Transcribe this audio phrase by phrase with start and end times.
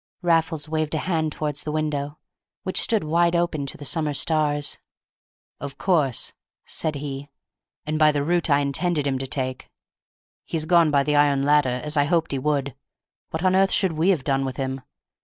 [0.23, 2.17] Raffles waved a hand towards the window,
[2.63, 4.79] which stood wide open to the summer stars.
[5.59, 6.33] "Of course,"
[6.65, 7.29] said he,
[7.85, 9.69] "and by the route I intended him to take;
[10.43, 12.73] he's gone by the iron ladder, as I hoped he would.
[13.29, 14.81] What on earth should we have done with him?